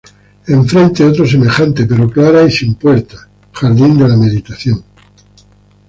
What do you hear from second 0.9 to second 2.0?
otra semejante,